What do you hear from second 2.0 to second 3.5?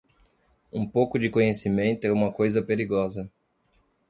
é uma coisa perigosa.